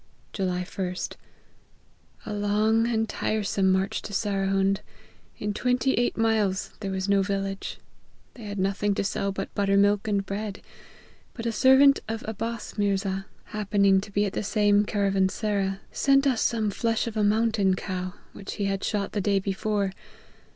"July 0.33 0.63
1st. 0.63 1.13
A 2.25 2.33
long 2.33 2.87
and 2.87 3.07
tiresome 3.07 3.71
march 3.71 4.01
to 4.01 4.13
Sare 4.13 4.47
hund: 4.47 4.81
in 5.37 5.53
twenty 5.53 5.93
eight 5.93 6.17
miles 6.17 6.71
there 6.79 6.89
was 6.89 7.07
no 7.07 7.21
village. 7.21 7.77
They 8.33 8.45
had 8.45 8.57
nothing 8.57 8.95
to 8.95 9.03
sell 9.03 9.31
but 9.31 9.53
buttermilk 9.53 10.07
and 10.07 10.25
bread; 10.25 10.63
but 11.35 11.45
a 11.45 11.51
servant 11.51 11.99
of 12.07 12.25
Abbas 12.27 12.79
Mirza, 12.79 13.27
happening 13.53 14.01
to 14.01 14.11
be 14.11 14.25
at 14.25 14.33
the 14.33 14.41
same 14.41 14.85
caravansera, 14.85 15.81
sent 15.91 16.25
us 16.25 16.41
some 16.41 16.71
flesh 16.71 17.05
of 17.05 17.15
a 17.15 17.23
mountain 17.23 17.75
cow, 17.75 18.15
which 18.33 18.53
he 18.55 18.65
had 18.65 18.83
shot 18.83 19.11
the 19.11 19.21
day 19.21 19.37
before. 19.37 19.91